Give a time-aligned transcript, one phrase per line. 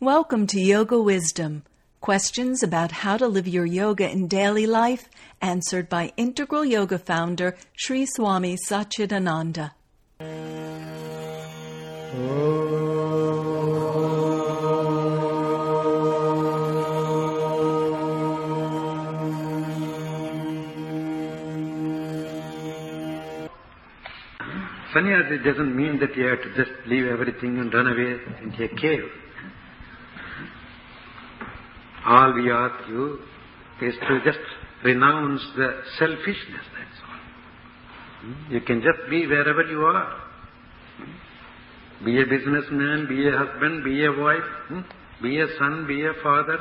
[0.00, 1.64] Welcome to Yoga Wisdom.
[2.00, 5.08] Questions about how to live your yoga in daily life
[5.42, 9.72] answered by Integral Yoga founder Sri Swami Satchidananda.
[24.94, 28.68] Sannyasi doesn't mean that you have to just leave everything and run away into a
[28.68, 29.10] cave.
[32.08, 33.18] All we ask you
[33.82, 34.38] is to just
[34.82, 37.20] renounce the selfishness, that's all.
[38.22, 38.54] Hmm?
[38.54, 40.22] You can just be wherever you are.
[40.96, 42.04] Hmm?
[42.06, 44.80] Be a businessman, be a husband, be a wife, hmm?
[45.22, 46.58] be a son, be a father,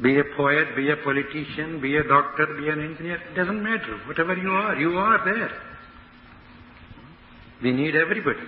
[0.00, 3.20] be a poet, be a politician, be a doctor, be an engineer.
[3.30, 4.00] It doesn't matter.
[4.06, 5.50] Whatever you are, you are there.
[7.62, 8.46] We need everybody.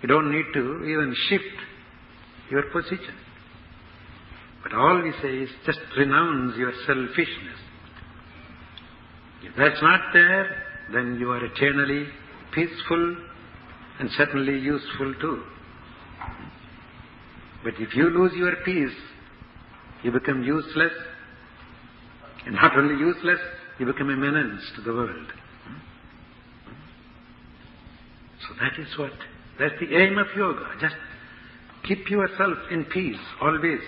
[0.00, 1.69] You don't need to even shift
[2.50, 3.14] your position.
[4.62, 7.58] But all we say is just renounce your selfishness.
[9.42, 12.06] If that's not there, then you are eternally
[12.52, 13.16] peaceful
[13.98, 15.42] and certainly useful too.
[17.62, 18.96] But if you lose your peace,
[20.02, 20.92] you become useless.
[22.46, 23.40] And not only useless,
[23.78, 25.26] you become a menace to the world.
[28.48, 29.12] So that is what,
[29.58, 30.66] that's the aim of yoga.
[30.80, 30.96] Just
[31.86, 33.80] keep yourself in peace, always.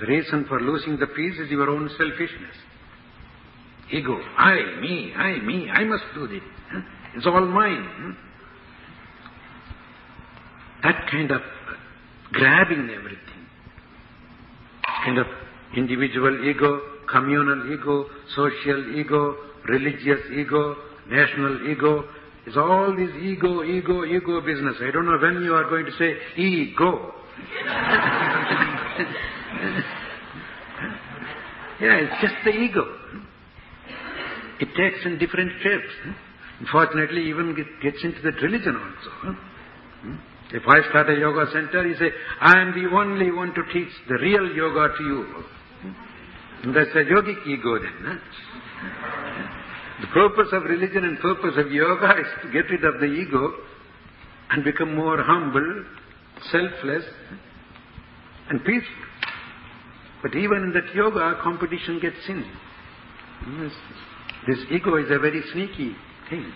[0.00, 2.56] The reason for losing the peace is your own selfishness.
[3.92, 6.42] Ego, I, me, I, me, I must do this.
[7.14, 8.16] It's all mine.
[10.82, 11.42] That kind of
[12.32, 13.46] grabbing everything,
[15.04, 15.26] kind of
[15.76, 19.36] individual ego, communal ego, social ego,
[19.68, 20.74] religious ego,
[21.08, 22.04] national ego,
[22.46, 24.76] is all this ego, ego, ego business.
[24.80, 27.14] I don't know when you are going to say ego.
[31.80, 32.84] yeah, it's just the ego.
[34.60, 36.16] It takes in different shapes.
[36.60, 39.36] Unfortunately, even it gets into that religion also.
[40.52, 42.10] If I start a yoga center, you say,
[42.40, 45.26] I am the only one to teach the real yoga to you.
[46.62, 48.20] And that's a yogic ego then.
[50.02, 53.52] The purpose of religion and purpose of yoga is to get rid of the ego
[54.50, 55.84] and become more humble,
[56.50, 57.04] selfless,
[58.50, 59.06] and peaceful.
[60.22, 62.44] But even in that yoga, competition gets in.
[64.48, 65.94] This ego is a very sneaky
[66.28, 66.52] thing.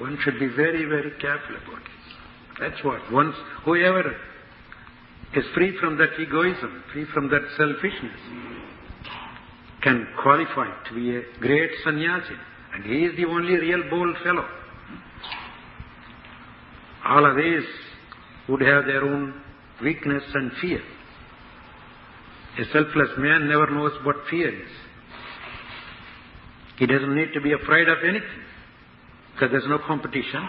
[0.00, 2.60] One should be very, very careful about it.
[2.60, 3.00] That's what.
[3.12, 4.16] Once, whoever
[5.36, 8.20] is free from that egoism, free from that selfishness,
[9.82, 12.34] can qualify to be a great sannyasi.
[12.74, 14.46] And he is the only real bold fellow.
[17.04, 17.64] All of others
[18.48, 19.34] would have their own
[19.82, 20.80] weakness and fear.
[22.58, 24.70] A selfless man never knows what fear is.
[26.78, 28.28] He doesn't need to be afraid of anything
[29.32, 30.48] because there's no competition.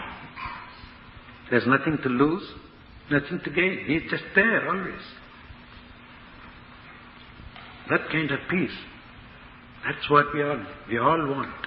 [1.50, 2.42] There's nothing to lose,
[3.10, 3.84] nothing to gain.
[3.86, 5.00] He's just there always.
[7.90, 8.70] That kind of peace.
[9.84, 11.59] That's what we all we all want.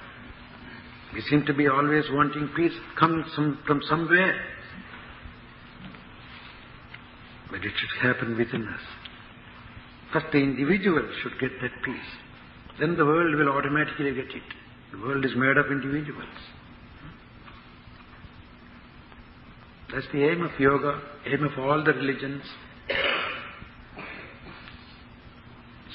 [1.14, 4.34] We seem to be always wanting peace coming some, from somewhere.
[7.50, 8.80] But it should happen within us.
[10.12, 12.10] First the individual should get that peace.
[12.80, 14.42] Then the world will automatically get it.
[14.92, 16.24] The world is made of individuals.
[19.92, 22.42] That's the aim of yoga, aim of all the religions.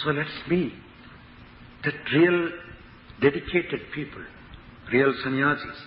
[0.04, 0.74] So let's be
[1.84, 2.50] that real
[3.22, 4.22] dedicated people,
[4.92, 5.78] real sannyasis.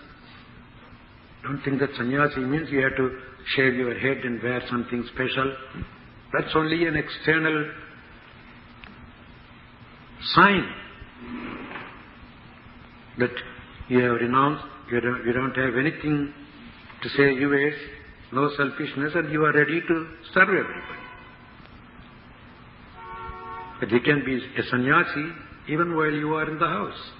[1.42, 3.18] Don't think that sannyasi means you have to
[3.56, 5.56] shave your head and wear something special.
[6.32, 7.70] That's only an external
[10.34, 10.68] sign
[13.18, 13.30] that
[13.88, 16.32] you have renounced, you don't, you don't have anything
[17.02, 17.74] to say yours,
[18.32, 21.02] no selfishness, and you are ready to serve everybody.
[23.80, 25.32] But you can be a sannyasi
[25.68, 27.10] even while you are in the house.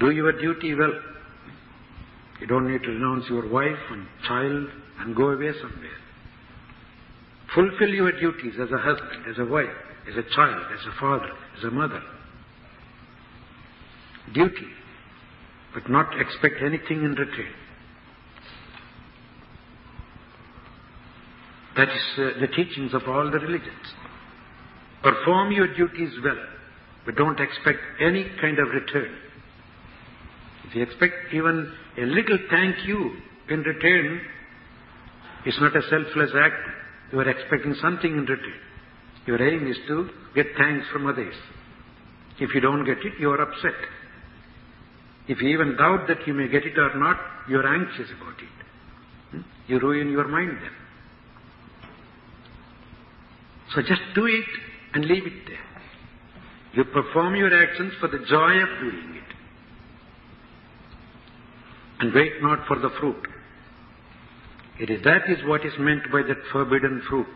[0.00, 0.94] Do your duty well.
[2.40, 4.68] You don't need to renounce your wife and child
[5.00, 5.98] and go away somewhere.
[7.54, 9.68] Fulfill your duties as a husband, as a wife,
[10.08, 12.02] as a child, as a father, as a mother.
[14.32, 14.68] Duty,
[15.74, 17.52] but not expect anything in return.
[21.76, 23.94] That is uh, the teachings of all the religions.
[25.02, 26.42] Perform your duties well,
[27.04, 29.10] but don't expect any kind of return.
[30.70, 33.16] If you expect even a little thank you
[33.48, 34.20] in return
[35.44, 36.68] it's not a selfless act.
[37.12, 38.60] You are expecting something in return.
[39.26, 41.34] Your aim is to get thanks from others.
[42.38, 43.78] If you don't get it, you are upset.
[45.28, 47.18] If you even doubt that you may get it or not,
[47.48, 48.66] you are anxious about it.
[49.30, 49.40] Hmm?
[49.66, 50.70] You ruin your mind then.
[53.74, 54.44] So just do it
[54.94, 55.58] and leave it there.
[56.72, 59.29] You perform your actions for the joy of doing it.
[62.00, 63.26] And wait not for the fruit.
[64.80, 67.26] It is that is what is meant by that forbidden fruit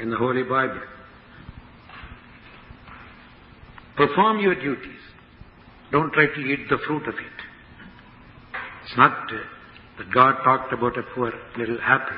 [0.00, 0.80] in the Holy Bible.
[3.96, 4.98] Perform your duties.
[5.92, 7.38] Don't try to eat the fruit of it.
[8.84, 9.36] It's not uh,
[9.98, 12.16] that God talked about a poor little apple.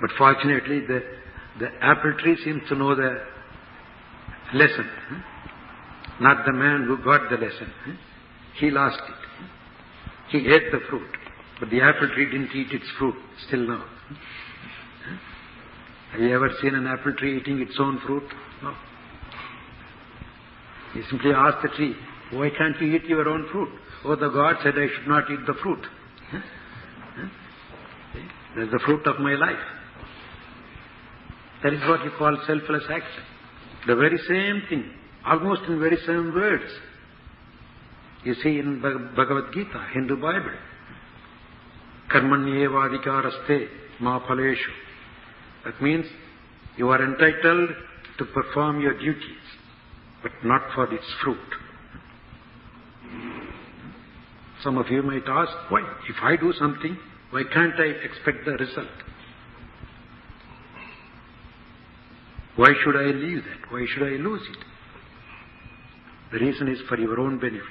[0.00, 1.02] But fortunately, the,
[1.58, 3.20] the apple tree seems to know the
[4.54, 4.88] lesson.
[6.20, 7.72] Not the man who got the lesson.
[8.58, 9.14] He lost it.
[10.30, 11.08] He ate the fruit.
[11.60, 13.14] But the apple tree didn't eat its fruit
[13.46, 13.84] still now.
[16.12, 18.22] Have you ever seen an apple tree eating its own fruit?
[18.62, 18.74] No.
[20.92, 21.94] He simply asked the tree,
[22.30, 23.68] why can't you eat your own fruit?
[24.04, 25.84] Oh, the God said I should not eat the fruit.
[28.56, 29.58] That's the fruit of my life.
[31.64, 33.24] That is what you call selfless action.
[33.86, 34.90] The very same thing,
[35.26, 36.70] almost in very same words.
[38.24, 40.56] You see in Bhagavad Gita, Hindu Bible.
[42.12, 43.68] Karmanyevadikaraste
[44.00, 44.72] ma phaleshu.
[45.64, 46.06] That means
[46.76, 47.70] you are entitled
[48.18, 49.44] to perform your duties,
[50.22, 51.38] but not for its fruit.
[54.62, 55.80] Some of you might ask, why?
[56.08, 56.96] If I do something,
[57.30, 58.86] why can't I expect the result?
[62.56, 63.70] Why should I leave that?
[63.72, 64.73] Why should I lose it?
[66.34, 67.62] The reason is for your own benefit.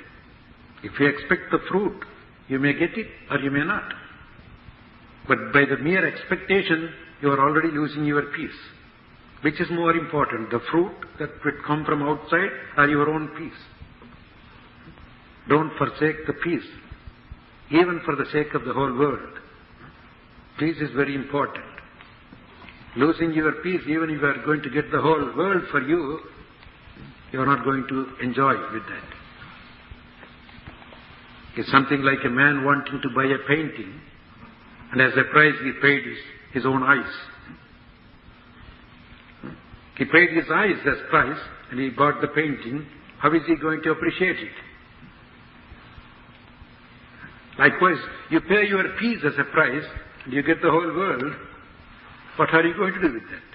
[0.84, 2.00] If you expect the fruit,
[2.48, 3.94] you may get it or you may not.
[5.28, 6.90] But by the mere expectation,
[7.22, 8.56] you are already losing your peace.
[9.42, 13.62] Which is more important, the fruit that would come from outside or your own peace?
[15.50, 16.70] Don't forsake the peace,
[17.70, 19.40] even for the sake of the whole world.
[20.58, 21.66] Peace is very important.
[22.96, 26.22] Losing your peace, even if you are going to get the whole world for you,
[27.34, 29.04] you are not going to enjoy with that.
[31.58, 34.00] It's something like a man wanting to buy a painting,
[34.92, 36.18] and as a price he paid his,
[36.54, 37.12] his own eyes.
[39.98, 41.40] He paid his eyes as price,
[41.72, 42.86] and he bought the painting.
[43.18, 44.52] How is he going to appreciate it?
[47.58, 47.98] Likewise,
[48.30, 49.86] you pay your peace as a price,
[50.26, 51.34] and you get the whole world.
[52.36, 53.53] What are you going to do with that?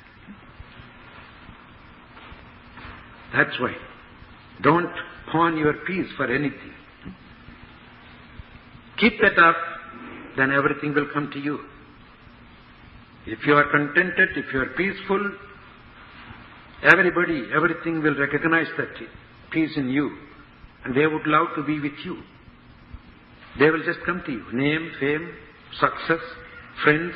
[3.33, 3.75] That's why.
[4.63, 4.93] Don't
[5.31, 6.73] pawn your peace for anything.
[8.99, 9.57] Keep that up,
[10.37, 11.61] then everything will come to you.
[13.27, 15.33] If you are contented, if you are peaceful,
[16.83, 18.89] everybody, everything will recognize that
[19.53, 20.17] peace in you.
[20.85, 22.23] And they would love to be with you.
[23.59, 24.45] They will just come to you.
[24.53, 25.31] Name, fame,
[25.79, 26.25] success,
[26.83, 27.15] friends,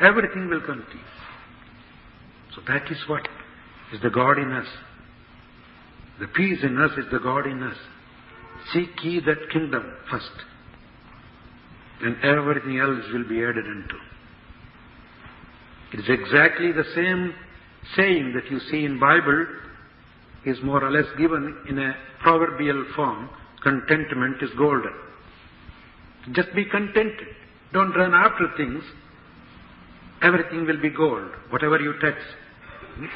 [0.00, 1.04] everything will come to you.
[2.54, 3.28] So that is what
[3.92, 4.66] is the God in us.
[6.20, 7.76] The peace in us is the God in us.
[8.72, 10.32] Seek ye that kingdom first,
[12.02, 13.96] and everything else will be added unto.
[15.92, 17.34] It is exactly the same
[17.96, 19.46] saying that you see in Bible
[20.44, 23.30] is more or less given in a proverbial form.
[23.62, 24.92] Contentment is golden.
[26.32, 27.28] Just be contented.
[27.72, 28.82] Don't run after things.
[30.20, 32.18] Everything will be gold, whatever you touch.
[32.96, 33.06] Hmm?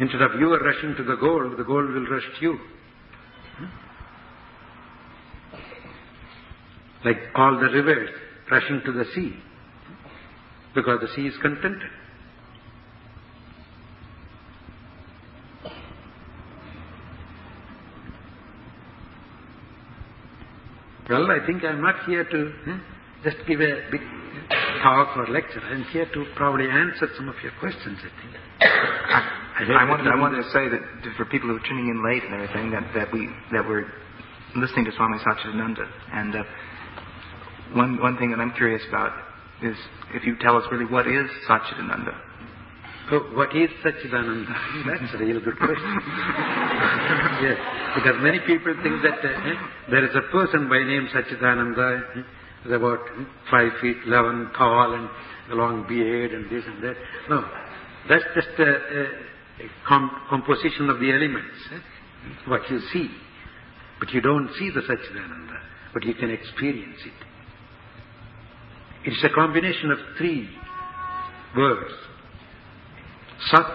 [0.00, 2.58] Instead of you are rushing to the gold, the gold will rush to you.
[7.04, 8.08] Like all the rivers
[8.50, 9.34] rushing to the sea,
[10.74, 11.90] because the sea is contented.
[21.10, 22.78] Well, I think I'm not here to hmm,
[23.24, 24.00] just give a big
[24.82, 25.60] talk or lecture.
[25.60, 29.39] I'm here to probably answer some of your questions, I think.
[29.68, 30.80] I, wanted, I wanted to say that
[31.16, 33.84] for people who are tuning in late and everything, that, that we that we're
[34.56, 36.42] listening to Swami Satchidananda, and uh,
[37.74, 39.12] one one thing that I'm curious about
[39.62, 39.76] is
[40.14, 42.16] if you tell us really what is Satchidananda.
[43.10, 44.54] So, what is Satchidananda?
[44.86, 46.00] That's a real good question.
[47.44, 47.58] yes,
[47.96, 52.24] because many people think that uh, there is a person by name Satchidananda,
[52.64, 53.00] uh, about
[53.50, 55.10] five feet eleven tall and
[55.52, 56.96] a long beard and this and that.
[57.28, 57.44] No,
[58.08, 59.29] that's just a com-
[60.28, 61.56] composition of the elements.
[61.72, 61.78] Eh?
[62.46, 63.08] What you see.
[63.98, 65.60] But you don't see the Satchidananda,
[65.92, 67.26] but you can experience it.
[69.04, 70.48] It's a combination of three
[71.56, 71.92] words.
[73.50, 73.66] Sat,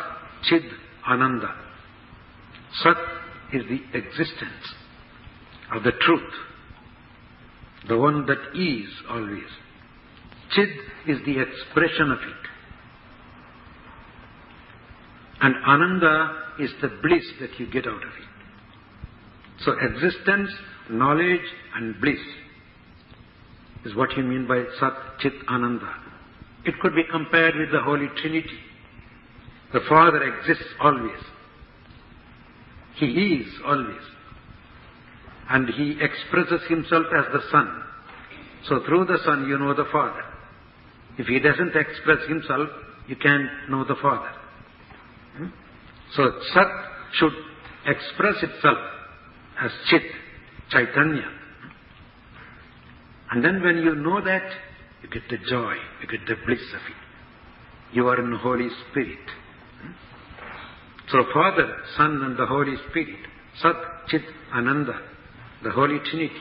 [0.43, 0.63] Chid,
[1.07, 1.53] Ananda.
[2.83, 2.97] Sat
[3.53, 4.73] is the existence
[5.73, 6.33] of the truth,
[7.87, 9.43] the one that is always.
[10.51, 10.69] Chid
[11.07, 12.54] is the expression of it.
[15.45, 19.63] And Ananda is the bliss that you get out of it.
[19.63, 20.49] So existence,
[20.89, 22.17] knowledge and bliss
[23.85, 25.93] is what you mean by Sat Chit Ananda.
[26.65, 28.57] It could be compared with the Holy Trinity.
[29.71, 31.21] The Father exists always.
[32.95, 34.01] He is always.
[35.51, 37.83] And He expresses Himself as the Son.
[38.67, 40.23] So through the Son you know the Father.
[41.19, 42.67] If He doesn't express Himself,
[43.07, 44.31] you can't know the Father.
[46.15, 46.67] So Sat
[47.13, 47.33] should
[47.85, 48.77] express itself
[49.61, 50.03] as Chit,
[50.69, 51.29] Chaitanya.
[53.31, 54.43] And then when you know that,
[55.01, 57.95] you get the joy, you get the bliss of it.
[57.95, 59.19] You are in the Holy Spirit.
[61.11, 63.19] So Father, Son and the Holy Spirit,
[63.61, 63.75] Sat,
[64.07, 64.23] Chit,
[64.53, 64.99] Ananda,
[65.63, 66.33] the Holy Trinity.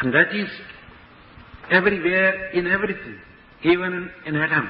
[0.00, 0.48] And that is
[1.70, 3.18] everywhere in everything,
[3.62, 4.68] even in, atom.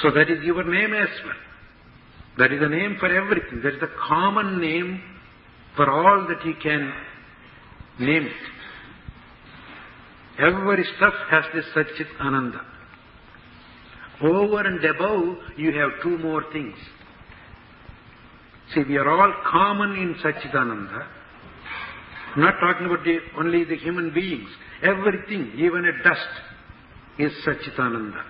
[0.00, 1.34] So that is your name as well.
[2.38, 3.60] That is a name for everything.
[3.62, 5.02] That is a common name
[5.76, 6.92] for all that you can
[7.98, 8.32] name it.
[10.38, 12.62] Every stuff has this Satchit Ananda.
[14.22, 16.76] Over and above, you have two more things.
[18.74, 21.06] See, we are all common in Satchitananda.
[22.34, 24.48] I'm not talking about the, only the human beings.
[24.82, 26.28] Everything, even a dust,
[27.18, 28.22] is Satchitananda.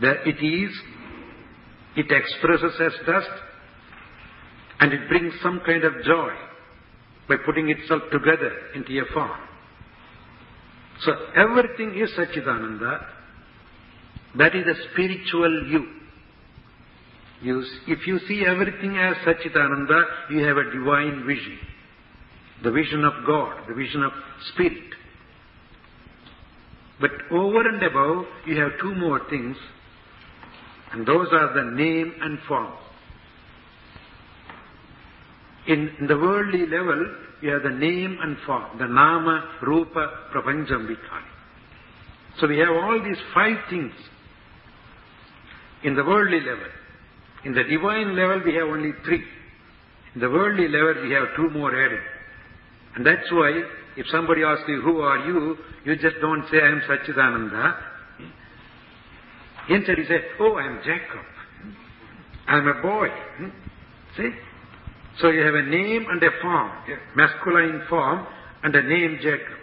[0.00, 0.72] That it is,
[1.96, 3.30] it expresses as dust,
[4.80, 6.34] and it brings some kind of joy
[7.28, 9.40] by putting itself together into a form.
[11.00, 13.04] So everything is Satchitananda.
[14.38, 15.86] That is the spiritual you.
[17.42, 17.64] you.
[17.86, 21.58] If you see everything as Satchitananda, you have a divine vision.
[22.62, 24.12] The vision of God, the vision of
[24.52, 24.94] Spirit.
[27.00, 29.56] But over and above, you have two more things,
[30.96, 32.72] and those are the name and form.
[35.68, 40.96] In, the worldly level, we have the name and form, the Nama, Rupa, Prapancham we
[40.96, 42.40] call it.
[42.40, 43.92] So we have all these five things
[45.84, 46.68] in the worldly level.
[47.44, 49.22] In the divine level, we have only three.
[50.14, 52.00] In the worldly level, we have two more added.
[52.94, 53.50] And that's why,
[53.98, 57.95] if somebody asks you, who are you, you just don't say, I am Satchidananda.
[59.68, 61.24] Instead, he said, oh, I am Jacob.
[62.46, 63.08] I am a boy.
[63.38, 63.48] Hmm?
[64.16, 64.30] See?
[65.20, 68.26] So you have a name and a form, a masculine form
[68.62, 69.56] and a name Jacob.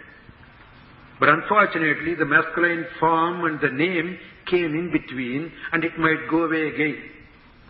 [1.20, 4.18] But unfortunately, the masculine form and the name
[4.50, 6.98] came in between and it might go away again.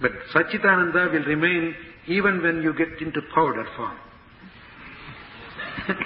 [0.00, 1.74] But Satchitananda will remain
[2.08, 3.98] even when you get into powder form.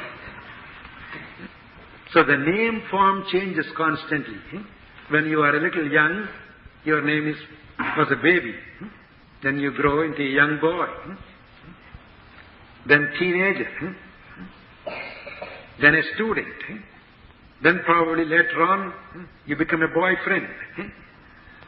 [2.13, 4.39] so the name form changes constantly.
[4.51, 4.63] Hmm?
[5.11, 6.29] When you are a little young,
[6.85, 7.37] your name is,
[7.97, 8.55] was a baby.
[9.43, 10.87] Then you grow into a young boy.
[12.87, 13.97] Then teenager.
[15.81, 16.49] Then a student.
[17.63, 18.93] Then probably later on,
[19.47, 20.47] you become a boyfriend.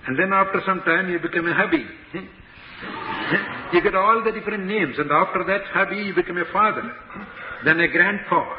[0.07, 1.85] And then after some time, you become a hubby.
[3.73, 6.83] You get all the different names, and after that hubby, you become a father.
[7.65, 8.57] Then a grandpa.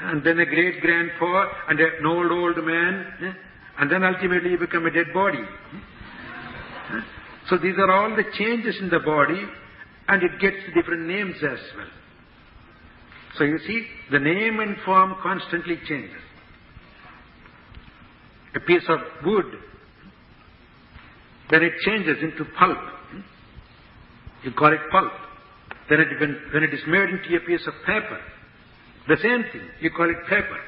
[0.00, 3.36] And then a great grandpa, and an old, old man.
[3.78, 5.42] And then ultimately you become a dead body.
[7.48, 9.42] So these are all the changes in the body,
[10.08, 11.86] and it gets different names as well.
[13.38, 16.20] So you see, the name and form constantly changes.
[18.54, 19.46] A piece of wood,
[21.50, 22.78] then it changes into pulp.
[24.44, 25.12] You call it pulp.
[25.88, 28.18] Then it, when, when it is made into a piece of paper,
[29.08, 30.58] the same thing, you call it paper.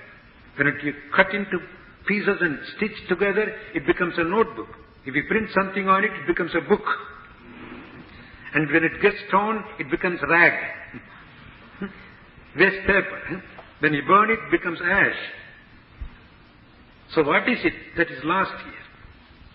[0.57, 1.59] When it you cut into
[2.07, 4.69] pieces and stitch together, it becomes a notebook.
[5.07, 6.85] If you print something on it, it becomes a book.
[8.55, 10.53] And when it gets torn, it becomes rag.
[12.57, 13.43] Waste paper.
[13.81, 15.17] When you burn it, it becomes ash.
[17.15, 18.85] So what is it that is lost here?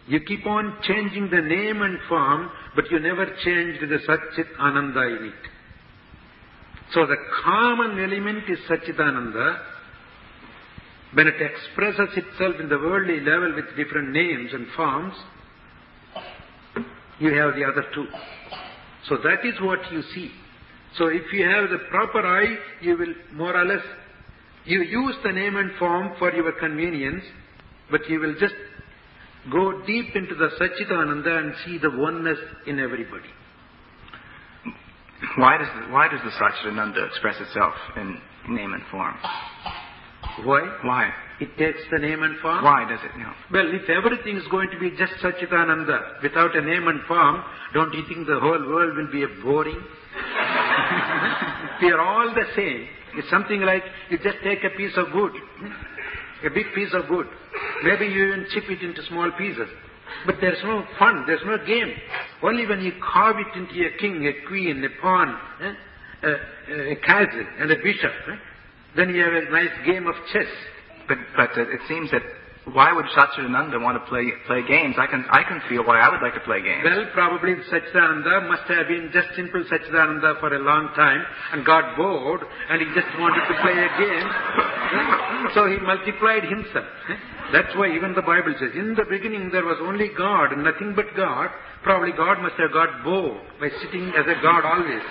[0.08, 5.01] You keep on changing the name and form, but you never changed the Satchit Ananda
[5.01, 5.50] in it.
[6.94, 9.60] So the common element is Satchitananda.
[11.13, 15.13] When it expresses itself in the worldly level with different names and forms,
[17.20, 18.06] you have the other two.
[19.08, 20.32] So that is what you see.
[20.98, 23.84] So if you have the proper eye, you will more or less,
[24.66, 27.24] you use the name and form for your convenience,
[27.89, 28.56] but you will just
[29.51, 32.38] go deep into the Satchitananda and see the oneness
[32.68, 33.30] in everybody.
[35.38, 38.18] Why does the, why does the Satchitananda express itself in
[38.50, 39.16] name and form?
[40.46, 40.77] Why?
[40.84, 41.12] Why?
[41.39, 42.63] It takes the name and form.
[42.63, 43.17] Why does it?
[43.17, 43.31] No.
[43.51, 47.41] Well, if everything is going to be just Satchitananda without a name and form,
[47.74, 49.79] don't you think the whole world will be a boring?
[51.81, 52.88] we are all the same.
[53.15, 55.31] It's something like you just take a piece of wood,
[56.46, 57.27] a big piece of wood.
[57.84, 59.69] Maybe you even chip it into small pieces.
[60.25, 61.93] But there's no fun, there's no game.
[62.43, 65.74] Only when you carve it into a king, a queen, a pawn, eh,
[66.24, 68.36] a, a castle, and a bishop, eh,
[68.96, 70.50] then you have a nice game of chess.
[71.08, 72.22] But but uh, it seems that
[72.74, 74.96] why would Satchitananda want to play play games?
[75.00, 76.84] I can I can feel why I would like to play games.
[76.84, 81.98] Well, probably Satchidananda must have been just simple Satchidananda for a long time and got
[81.98, 84.29] bored and he just wanted to play a game.
[85.55, 86.86] so he multiplied himself.
[87.51, 91.15] That's why even the Bible says, in the beginning there was only God nothing but
[91.15, 91.50] God.
[91.81, 95.01] Probably God must have got bored by sitting as a God always.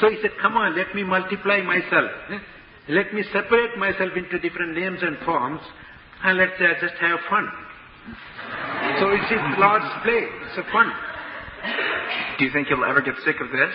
[0.00, 2.10] So he said, come on, let me multiply myself.
[2.88, 5.60] Let me separate myself into different names and forms
[6.24, 7.48] and let's uh, just have fun.
[8.98, 10.24] So it's his Lord's play.
[10.48, 10.90] It's a fun.
[12.38, 13.74] Do you think you'll ever get sick of this?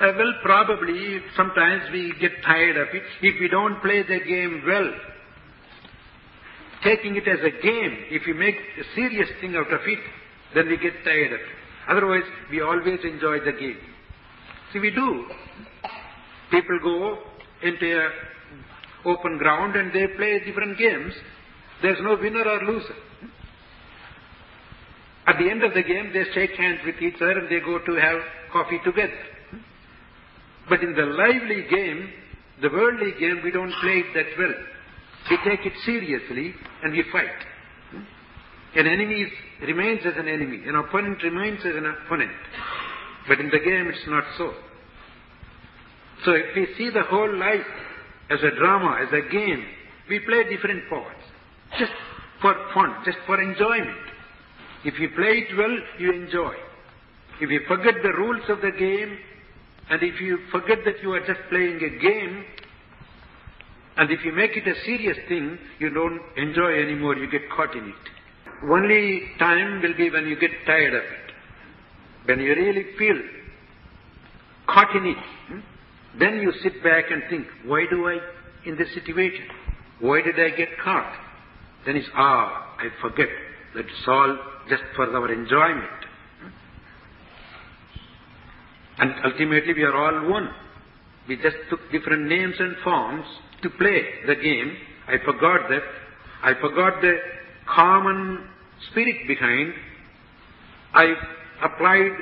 [0.00, 3.02] Uh, well, probably sometimes we get tired of it.
[3.22, 4.92] If we don't play the game well,
[6.82, 9.98] taking it as a game, if we make a serious thing out of it,
[10.54, 11.46] then we get tired of it.
[11.88, 13.78] Otherwise, we always enjoy the game.
[14.72, 15.26] See, we do.
[16.50, 17.18] People go
[17.62, 18.10] into a
[19.04, 21.12] open ground and they play different games.
[21.82, 22.94] There's no winner or loser.
[25.26, 27.78] At the end of the game, they shake hands with each other and they go
[27.78, 28.20] to have
[28.52, 29.18] coffee together.
[30.68, 32.10] But in the lively game,
[32.62, 34.54] the worldly game, we don't play it that well.
[35.30, 38.04] We take it seriously and we fight.
[38.76, 39.26] An enemy
[39.62, 40.62] remains as an enemy.
[40.66, 42.32] An opponent remains as an opponent.
[43.28, 44.52] But in the game, it's not so.
[46.24, 47.66] So if we see the whole life
[48.30, 49.64] as a drama, as a game,
[50.08, 51.24] we play different parts.
[51.78, 51.92] Just
[52.40, 53.98] for fun, just for enjoyment.
[54.84, 56.54] If you play it well, you enjoy.
[57.40, 59.18] If you forget the rules of the game,
[59.90, 62.44] and if you forget that you are just playing a game,
[63.96, 67.74] and if you make it a serious thing, you don't enjoy anymore, you get caught
[67.74, 68.70] in it.
[68.70, 71.32] Only time will be when you get tired of it.
[72.26, 73.20] When you really feel
[74.66, 75.16] caught in it,
[75.48, 75.58] hmm,
[76.18, 78.18] then you sit back and think, why do I
[78.66, 79.44] in this situation?
[80.00, 81.12] Why did I get caught?
[81.86, 83.28] Then it's, ah, I forget
[83.74, 86.04] that it's all just for our enjoyment.
[88.98, 90.50] And ultimately we are all one.
[91.28, 93.24] We just took different names and forms
[93.62, 94.76] to play the game.
[95.08, 95.82] I forgot that.
[96.42, 97.16] I forgot the
[97.66, 98.46] common
[98.90, 99.72] spirit behind.
[100.94, 101.14] I
[101.62, 102.12] applied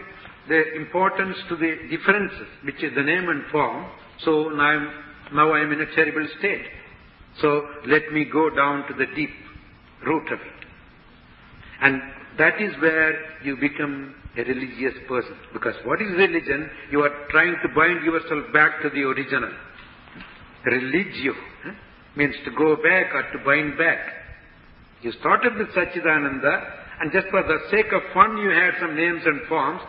[0.48, 3.86] the importance to the differences, which is the name and form.
[4.24, 4.88] So now I'm,
[5.34, 6.64] now I am in a terrible state.
[7.40, 9.30] So let me go down to the deep
[10.06, 10.66] root of it.
[11.80, 12.00] And
[12.38, 15.36] that is where you become a religious person.
[15.52, 16.70] Because what is religion?
[16.90, 19.50] You are trying to bind yourself back to the original.
[20.64, 21.32] Religio
[21.66, 21.74] eh,
[22.16, 23.98] means to go back or to bind back.
[25.02, 29.22] You started with Satchidananda, and just for the sake of fun, you had some names
[29.24, 29.80] and forms,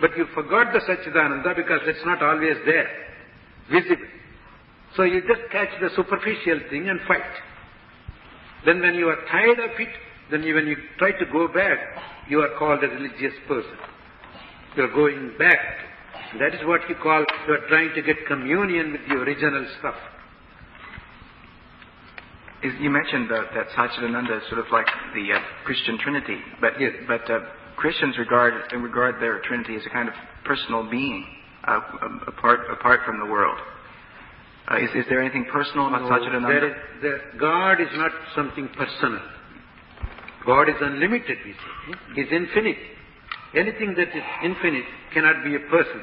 [0.00, 2.88] but you forgot the Satchidananda because it's not always there,
[3.70, 4.06] visible.
[4.96, 7.20] So you just catch the superficial thing and fight.
[8.64, 9.88] Then when you are tired of it,
[10.30, 11.78] then when you try to go back,
[12.28, 13.76] you are called a religious person.
[14.76, 15.58] You are going back.
[16.38, 19.96] That is what you call, you are trying to get communion with the original stuff.
[22.62, 26.78] Is, you mentioned uh, that Satchidananda is sort of like the uh, Christian Trinity, but
[26.78, 26.92] Yes.
[27.08, 27.40] but uh,
[27.80, 30.14] Christians regard regard their Trinity as a kind of
[30.44, 31.26] personal being,
[31.66, 31.80] uh,
[32.26, 33.58] apart apart from the world.
[34.70, 36.46] Uh, is, is there anything personal about No, Satchidananda?
[36.46, 39.20] there is, there, God is not something personal.
[40.46, 41.98] God is unlimited, we say.
[42.14, 42.76] He is infinite.
[43.54, 46.02] Anything that is infinite cannot be a person.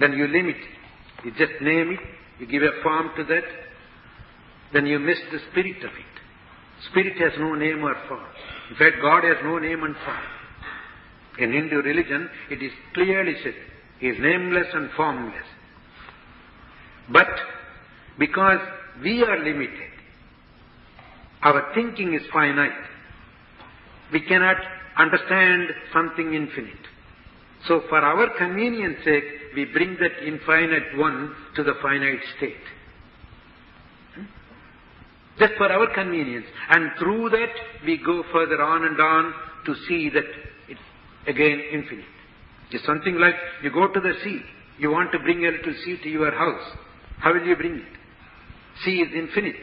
[0.00, 1.24] Then you limit it.
[1.24, 2.00] You just name it,
[2.40, 3.44] you give a form to that,
[4.72, 6.13] then you miss the spirit of it.
[6.90, 8.24] Spirit has no name or form.
[8.70, 10.18] In fact, God has no name and form.
[11.38, 13.54] In Hindu religion, it is clearly said,
[13.98, 15.46] He is nameless and formless.
[17.10, 17.28] But
[18.18, 18.60] because
[19.02, 19.90] we are limited,
[21.42, 22.70] our thinking is finite.
[24.12, 24.56] We cannot
[24.96, 26.86] understand something infinite.
[27.66, 32.56] So for our convenience sake, we bring that infinite one to the finite state.
[35.38, 36.46] Just for our convenience.
[36.70, 37.48] And through that,
[37.84, 39.34] we go further on and on
[39.66, 40.24] to see that
[40.68, 40.80] it's
[41.26, 42.04] again infinite.
[42.70, 44.40] It's something like you go to the sea.
[44.78, 46.76] You want to bring a little sea to your house.
[47.18, 47.92] How will you bring it?
[48.84, 49.56] Sea is infinite.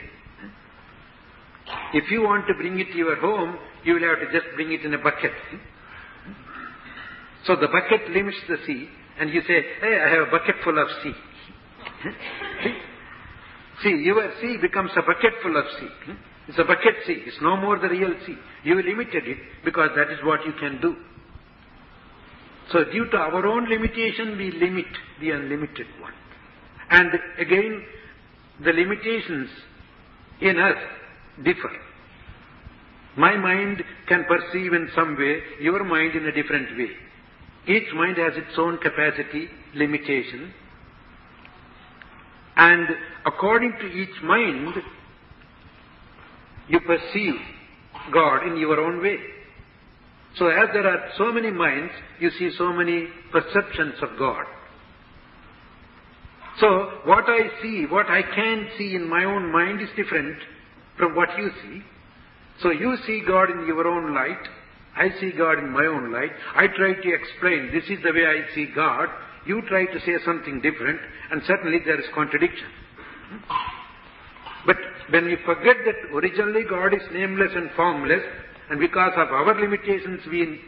[1.94, 4.72] If you want to bring it to your home, you will have to just bring
[4.72, 5.32] it in a bucket.
[7.46, 8.88] So the bucket limits the sea,
[9.20, 11.14] and you say, hey, I have a bucket full of sea.
[13.84, 15.90] see, your sea becomes a bucket full of sea.
[16.06, 16.18] Hmm?
[16.48, 17.24] It's a bucket sea.
[17.26, 18.36] It's no more the real sea.
[18.64, 20.96] You limited it because that is what you can do.
[22.72, 24.86] So due to our own limitation, we limit
[25.20, 26.14] the unlimited one.
[26.90, 27.84] And again,
[28.64, 29.50] the limitations
[30.42, 30.78] in us
[31.44, 31.72] differ.
[33.18, 36.92] My mind can perceive in some way, your mind in a different way.
[37.68, 40.54] Each mind has its own capacity, limitation,
[42.56, 42.88] and
[43.26, 44.76] according to each mind,
[46.68, 47.36] you perceive
[48.14, 49.18] God in your own way.
[50.36, 54.46] So as there are so many minds, you see so many perceptions of God.
[56.60, 60.38] So what I see, what I can see in my own mind is different
[60.98, 61.82] from what you see.
[62.62, 64.48] So you see God in your own light,
[64.96, 66.32] I see God in my own light.
[66.54, 69.08] I try to explain, this is the way I see God.
[69.46, 71.00] You try to say something different,
[71.32, 72.68] and certainly there is contradiction.
[74.66, 74.78] But
[75.10, 78.22] when we forget that originally God is nameless and formless,
[78.70, 80.62] and because of our limitations we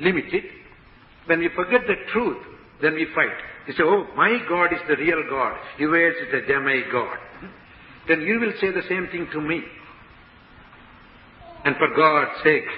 [0.00, 0.44] limit it,
[1.26, 2.42] when we forget the truth,
[2.82, 3.36] then we fight.
[3.66, 5.56] You say, oh, my God is the real God.
[5.78, 7.18] Yours is a demi-God.
[8.08, 9.62] Then you will say the same thing to me.
[11.64, 12.68] And for God's sake,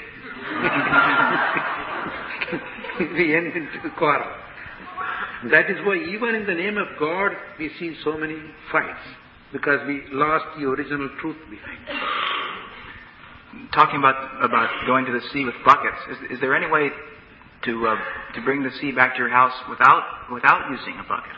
[3.15, 4.46] we end into quarrel.
[5.51, 8.37] That is why even in the name of God, we see so many
[8.73, 9.01] fights.
[9.53, 11.97] Because we lost the original truth behind it.
[13.73, 16.91] Talking about, about going to the sea with buckets, is, is there any way
[17.65, 17.97] to, uh,
[18.35, 21.33] to bring the sea back to your house without, without using a bucket?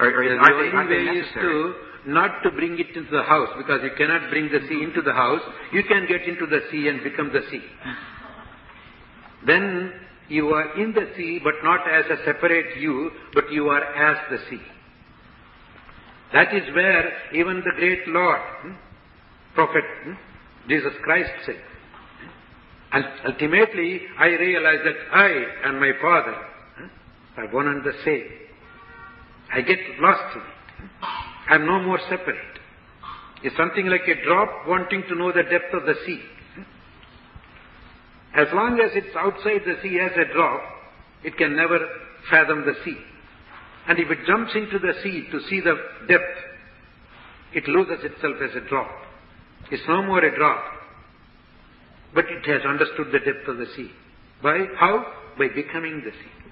[0.00, 1.74] Or, or the only they, way is to
[2.06, 5.12] not to bring it into the house because you cannot bring the sea into the
[5.12, 5.40] house.
[5.72, 7.62] You can get into the sea and become the sea.
[9.46, 9.92] Then
[10.32, 14.16] you are in the sea but not as a separate you, but you are as
[14.30, 14.62] the sea.
[16.32, 18.72] That is where even the great Lord, hmm,
[19.54, 20.12] Prophet hmm,
[20.68, 21.60] Jesus Christ said,
[22.92, 26.36] and ultimately I realize that I and my Father
[26.78, 28.28] hmm, are one and the same.
[29.52, 30.86] I get lost in it.
[31.50, 32.58] I'm no more separate.
[33.42, 36.22] It's something like a drop wanting to know the depth of the sea.
[38.34, 40.62] As long as it's outside the sea as a drop,
[41.22, 41.78] it can never
[42.30, 42.96] fathom the sea.
[43.88, 45.74] And if it jumps into the sea to see the
[46.08, 46.38] depth,
[47.52, 48.90] it loses itself as a drop.
[49.70, 50.64] It's no more a drop.
[52.14, 53.90] But it has understood the depth of the sea.
[54.42, 55.04] By how?
[55.38, 56.42] By becoming the sea.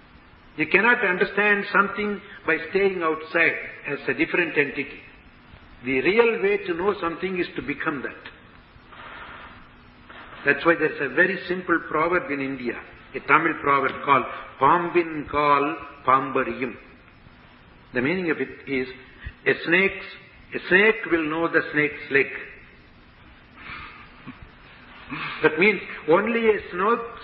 [0.56, 3.56] You cannot understand something by staying outside
[3.88, 5.00] as a different entity.
[5.84, 8.29] The real way to know something is to become that.
[10.44, 12.80] That's why there's a very simple proverb in India,
[13.14, 14.24] a Tamil proverb called
[14.58, 15.76] Pambin Kal
[16.06, 16.74] Pambariyum.
[17.92, 18.88] The meaning of it is
[19.46, 20.06] a snake's
[20.52, 22.26] a snake will know the snake's leg.
[25.42, 26.58] That means only a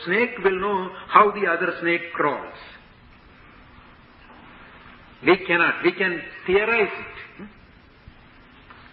[0.04, 2.54] snake will know how the other snake crawls.
[5.26, 5.82] We cannot.
[5.82, 7.48] We can theorize it.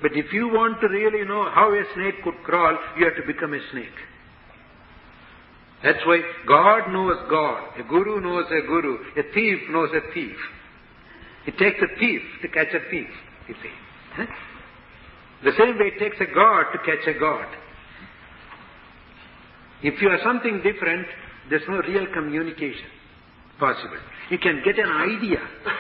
[0.01, 3.25] But if you want to really know how a snake could crawl, you have to
[3.25, 3.87] become a snake.
[5.83, 7.79] That's why God knows God.
[7.79, 8.97] A guru knows a guru.
[9.17, 10.35] A thief knows a thief.
[11.45, 13.09] It takes a thief to catch a thief,
[13.49, 14.25] you see.
[15.43, 17.47] The same way it takes a God to catch a God.
[19.81, 21.05] If you are something different,
[21.49, 22.87] there's no real communication
[23.59, 23.97] possible.
[24.29, 25.39] You can get an idea.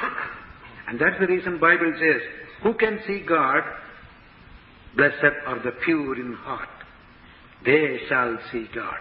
[0.85, 2.21] And that's the reason Bible says,
[2.61, 3.63] who can see God?
[4.97, 6.67] Blessed are the pure in heart.
[7.65, 8.97] They shall see God.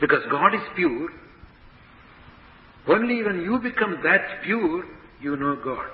[0.00, 1.10] Because God is pure.
[2.88, 4.86] Only when you become that pure,
[5.20, 5.86] you know God.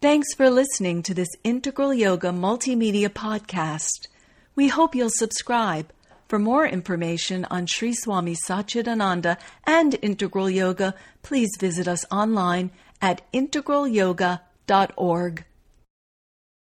[0.00, 4.08] Thanks for listening to this Integral Yoga Multimedia Podcast.
[4.54, 5.92] We hope you'll subscribe.
[6.28, 13.22] For more information on Sri Swami Satchidananda and Integral Yoga, please visit us online at
[13.32, 15.44] integralyoga.org.